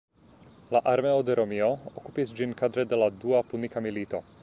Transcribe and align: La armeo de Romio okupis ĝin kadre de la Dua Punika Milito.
La 0.75 0.81
armeo 0.93 1.19
de 1.27 1.35
Romio 1.41 1.69
okupis 1.91 2.35
ĝin 2.41 2.59
kadre 2.65 2.89
de 2.95 3.03
la 3.05 3.15
Dua 3.23 3.47
Punika 3.53 3.89
Milito. 3.89 4.29